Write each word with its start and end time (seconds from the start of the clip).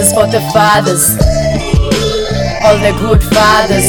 is 0.00 0.14
for 0.14 0.26
the 0.26 0.40
fathers, 0.56 1.12
all 2.64 2.78
the 2.80 2.96
good 3.04 3.20
fathers. 3.36 3.84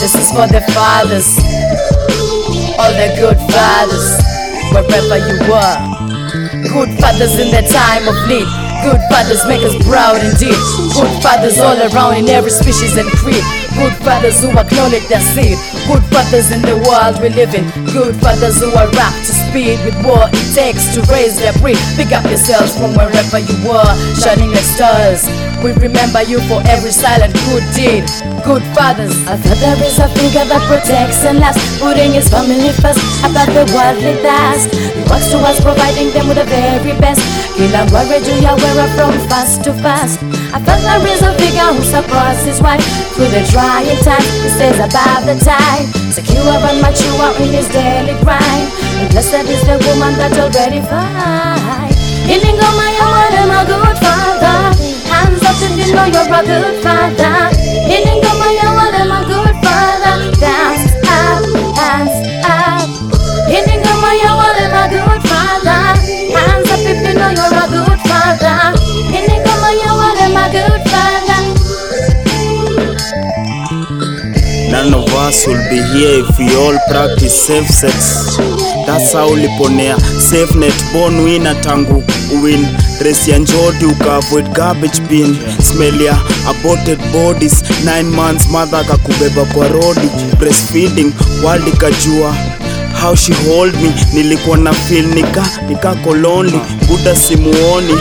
This 0.00 0.14
is 0.16 0.32
for 0.32 0.48
the 0.48 0.64
fathers, 0.72 1.28
all 2.80 2.92
the 2.96 3.12
good 3.20 3.36
fathers, 3.52 4.16
wherever 4.72 5.18
you 5.20 5.52
are. 5.52 5.76
Good 6.72 6.98
fathers 6.98 7.36
in 7.38 7.52
their 7.52 7.68
time 7.68 8.08
of 8.08 8.16
need. 8.28 8.48
Good 8.80 9.00
fathers 9.12 9.44
make 9.44 9.60
us 9.60 9.76
proud 9.84 10.24
indeed. 10.24 10.56
Good 10.96 11.22
fathers 11.22 11.58
all 11.60 11.76
around 11.92 12.16
in 12.16 12.28
every 12.30 12.50
species 12.50 12.96
and 12.96 13.08
creed. 13.20 13.44
Good 13.76 13.92
fathers 14.02 14.40
who 14.40 14.50
acknowledge 14.56 15.06
their 15.08 15.20
seed. 15.20 15.58
Good 15.86 16.02
fathers 16.08 16.50
in 16.50 16.62
the 16.62 16.76
world 16.88 17.20
we 17.20 17.28
live 17.30 17.54
in. 17.54 17.64
Good 17.92 18.16
fathers 18.24 18.58
who 18.60 18.72
are 18.72 18.88
up 18.88 19.14
to 19.26 19.32
speed 19.46 19.76
with 19.84 19.96
what 20.04 20.32
it 20.32 20.48
takes 20.54 20.94
to 20.96 21.02
raise 21.12 21.36
their 21.38 21.52
breed. 21.60 21.78
Pick 21.96 22.12
up 22.12 22.24
yourselves 22.24 22.72
from 22.76 22.96
wherever 22.96 23.38
you 23.38 23.56
were, 23.68 23.92
shining 24.16 24.50
like 24.50 24.64
stars. 24.64 25.28
We 25.62 25.72
remember 25.76 26.22
you 26.22 26.40
for 26.48 26.60
every 26.66 26.90
silent 26.90 27.34
good 27.48 27.64
deed. 27.76 28.04
Good 28.44 28.62
fathers. 28.72 29.12
A 29.28 29.36
father 29.36 29.76
is 29.84 29.98
a 30.00 30.08
figure 30.16 30.44
that 30.48 30.62
protects 30.70 31.24
and 31.24 31.38
loves, 31.40 31.60
putting 31.78 32.12
his 32.12 32.28
family 32.32 32.72
first 32.80 33.00
above 33.24 33.50
the 33.52 33.64
worldly 33.76 34.16
dust. 34.24 34.72
He 34.72 35.02
works 35.10 35.28
towards 35.30 35.60
providing 35.60 36.10
them 36.16 36.28
with 36.28 36.38
the 36.40 36.48
very 36.48 36.94
best. 37.00 37.20
Kila 37.56 37.84
ngware 37.86 38.20
juu 38.20 38.42
ya 38.42 38.54
wewe 38.54 38.86
from 38.96 39.12
fast 39.28 39.62
to 39.64 39.72
fast. 39.84 40.20
A 40.54 40.58
father 40.60 41.06
is 41.08 41.22
a 41.22 41.32
figure 41.38 41.70
who 41.74 41.82
supports 41.82 42.44
his 42.44 42.60
wife 42.62 42.84
through 43.14 43.30
the 43.32 43.42
trying 43.50 43.98
times. 44.04 44.28
He 44.42 44.48
stays 44.48 44.78
above 44.78 45.26
the 45.26 45.36
tide, 45.42 45.86
secure 46.12 46.42
and 46.68 46.80
mature 46.80 47.32
in 47.42 47.50
his 47.52 47.68
daily 47.68 48.14
grind. 48.22 48.68
And 49.00 49.10
blessed 49.10 49.48
is 49.48 49.62
the 49.66 49.76
woman 49.88 50.14
that 50.20 50.36
already 50.38 50.80
fight. 50.86 51.94
Ili 52.28 52.52
ngoma 52.52 52.86
ya 52.98 53.06
wale 53.14 53.42
my 53.46 53.64
good 53.64 53.96
father. 54.02 54.74
Hands 55.10 55.42
up 55.42 55.56
if 55.62 55.72
you 55.78 55.94
know 55.94 56.04
you're 56.04 56.34
a 56.34 56.42
good 56.42 56.82
father. 56.82 57.55
Us 75.26 75.44
will 75.46 75.58
be 75.68 75.80
here 75.94 76.22
if 76.22 76.38
we 76.38 76.46
all 76.54 76.78
practice 76.88 77.34
safe 77.46 77.66
sex. 77.66 78.36
That's 78.86 79.12
how 79.12 79.28
uliponea. 79.28 79.98
Safe 80.20 80.54
net 80.54 80.74
born 80.92 81.24
winner 81.24 81.54
tangu 81.62 82.02
win. 82.42 82.62
Race 83.00 83.30
ya 83.30 83.38
ukaavoid 83.86 84.48
garbage 84.54 85.00
bin. 85.08 85.36
Smell 85.60 86.00
ya 86.00 86.16
aborted 86.48 86.98
bodies. 87.12 87.62
9 87.84 88.02
months 88.14 88.48
mother 88.48 88.78
akakubeba 88.80 89.44
kwa 89.44 89.68
rodi. 89.68 90.08
Breastfeeding 90.38 91.12
world 91.42 91.68
ikajua 91.68 92.34
how 93.02 93.14
she 93.14 93.32
hold 93.34 93.74
me? 93.74 93.92
Nilikuwa 94.12 94.56
na 94.56 94.72
feel 94.72 95.06
nika 95.06 95.46
nikako 95.68 96.14
lonely 96.14 96.60
buda 96.88 97.16
simuoni. 97.16 97.94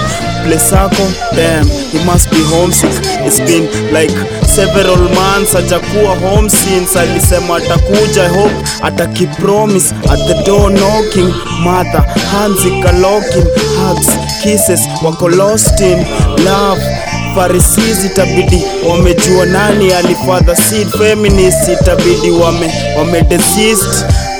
Place 0.45 0.75
ako 0.75 1.03
damn 1.35 1.67
he 1.91 1.99
must 2.05 2.29
be 2.29 2.37
homesick. 2.55 2.91
It's 3.25 3.39
been 3.39 3.67
like 3.93 4.13
several 4.47 4.97
months 4.97 5.55
ajakuwa 5.55 6.15
home 6.15 6.49
since 6.49 6.99
alisema 6.99 7.55
atakuja. 7.57 8.29
Hope 8.29 8.55
atakipromise 8.83 9.95
at 10.09 10.19
the 10.27 10.43
door 10.45 10.71
knocking. 10.71 11.33
Mother 11.59 12.01
hands 12.31 12.65
ikalocking 12.65 13.45
hugs 13.77 14.07
kisses 14.43 14.79
wako 15.03 15.29
lost 15.29 15.79
in 15.81 15.97
love. 16.45 16.81
Pharisees 17.35 18.05
itabidi 18.05 18.61
wamejua 18.89 19.45
nani. 19.45 19.93
Alifadha 19.93 20.55
seed 20.55 20.87
feminist 20.97 21.67
itabidi 21.81 22.31
wame 22.31 22.71
wame 22.97 23.21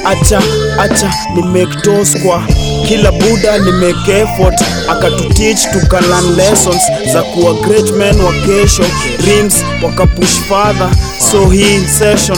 acha 0.06 0.40
acha 0.80 1.14
ni 1.36 1.42
make 1.44 1.82
toes 1.82 2.16
kwa 2.24 2.44
kila 2.88 3.12
buda 3.12 3.58
ni 3.58 3.72
make 3.72 4.12
effort 4.12 4.62
akatuteach 4.90 5.60
tukalan 5.74 6.36
lessons 6.36 6.82
za 7.14 7.24
kuwa 7.24 7.54
great 7.54 7.92
men 7.92 8.20
wa 8.22 8.34
kesho 8.34 8.84
dreams 9.20 9.64
wakapush 9.84 10.40
further. 10.48 10.90
So 11.32 11.50
hii 11.50 11.80
session. 11.88 12.38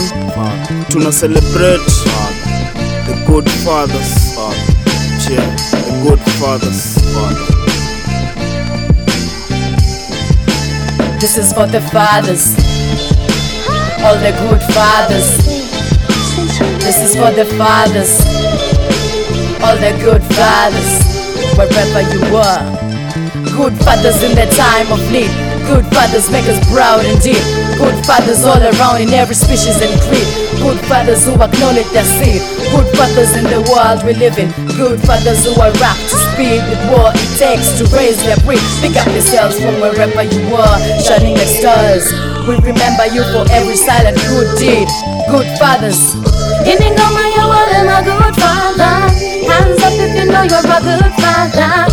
Tuna 0.88 1.12
celebrate 1.12 1.84
the 3.06 3.14
good 3.26 3.48
fathers. 3.50 4.34
Yeah, 5.30 5.56
the 5.70 6.08
good 6.08 6.20
fathers. 6.40 6.94
This 11.20 11.36
is 11.36 11.52
for 11.52 11.66
the 11.66 11.80
fathers, 11.80 12.54
all 14.04 14.16
the 14.18 14.32
good 14.48 14.62
fathers. 14.72 15.28
This 16.88 17.12
is 17.12 17.20
for 17.20 17.28
the 17.36 17.44
fathers, 17.60 18.24
all 19.60 19.76
the 19.76 19.92
good 20.00 20.24
fathers, 20.32 21.04
wherever 21.52 22.00
you 22.00 22.20
were. 22.32 22.64
Good 23.52 23.76
fathers 23.84 24.16
in 24.24 24.32
their 24.32 24.48
time 24.56 24.88
of 24.88 24.96
need. 25.12 25.28
Good 25.68 25.84
fathers 25.92 26.32
make 26.32 26.48
us 26.48 26.56
proud 26.72 27.04
indeed. 27.04 27.44
Good 27.76 27.92
fathers 28.08 28.40
all 28.48 28.56
around 28.56 29.04
in 29.04 29.12
every 29.12 29.36
species 29.36 29.76
and 29.84 29.92
creed. 30.08 30.24
Good 30.64 30.80
fathers 30.88 31.28
who 31.28 31.36
acknowledge 31.36 31.92
their 31.92 32.08
seed. 32.08 32.40
Good 32.72 32.88
fathers 32.96 33.36
in 33.36 33.44
the 33.52 33.60
world 33.68 34.00
we 34.08 34.16
live 34.16 34.40
in. 34.40 34.48
Good 34.72 34.96
fathers 35.04 35.44
who 35.44 35.60
are 35.60 35.68
up 35.68 35.98
to 36.08 36.16
speed 36.32 36.64
with 36.72 36.80
what 36.88 37.12
it 37.12 37.28
takes 37.36 37.76
to 37.76 37.84
raise 37.92 38.16
their 38.24 38.40
breed. 38.48 38.64
Pick 38.80 38.96
up 38.96 39.12
yourselves 39.12 39.60
from 39.60 39.76
wherever 39.84 40.24
you 40.24 40.40
were, 40.48 40.76
shining 41.04 41.36
like 41.36 41.52
stars. 41.52 42.08
We 42.48 42.56
remember 42.64 43.12
you 43.12 43.28
for 43.28 43.44
every 43.52 43.76
silent 43.76 44.16
good 44.32 44.56
deed. 44.56 44.88
Good 45.28 45.52
fathers. 45.60 46.16
Giving 46.64 46.98
all 47.00 47.12
my 47.12 47.28
all 47.40 47.70
in 47.78 47.86
my 47.86 48.02
good 48.02 48.34
father. 48.36 48.96
Hands 49.48 49.82
up 49.82 49.92
if 49.94 50.16
you 50.18 50.26
know 50.30 50.42
you're 50.42 50.60
a 50.60 50.80
good 50.82 51.12
father. 51.20 51.87